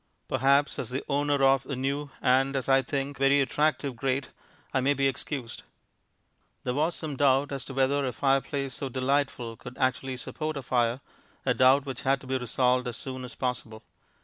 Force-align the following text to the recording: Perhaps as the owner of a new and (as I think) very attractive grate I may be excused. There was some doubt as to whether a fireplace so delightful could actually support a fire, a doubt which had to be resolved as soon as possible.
Perhaps 0.27 0.79
as 0.79 0.89
the 0.89 1.03
owner 1.07 1.43
of 1.43 1.67
a 1.67 1.75
new 1.75 2.09
and 2.23 2.55
(as 2.55 2.67
I 2.67 2.81
think) 2.81 3.19
very 3.19 3.39
attractive 3.39 3.95
grate 3.95 4.29
I 4.73 4.81
may 4.81 4.95
be 4.95 5.07
excused. 5.07 5.61
There 6.63 6.73
was 6.73 6.95
some 6.95 7.15
doubt 7.15 7.51
as 7.51 7.63
to 7.65 7.75
whether 7.75 8.03
a 8.03 8.11
fireplace 8.11 8.73
so 8.73 8.89
delightful 8.89 9.57
could 9.57 9.77
actually 9.77 10.17
support 10.17 10.57
a 10.57 10.63
fire, 10.63 11.01
a 11.45 11.53
doubt 11.53 11.85
which 11.85 12.01
had 12.01 12.19
to 12.21 12.25
be 12.25 12.35
resolved 12.39 12.87
as 12.87 12.97
soon 12.97 13.23
as 13.23 13.35
possible. 13.35 13.83